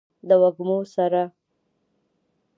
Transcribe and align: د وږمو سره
د 0.27 0.29
وږمو 0.41 0.77
سره 0.93 1.23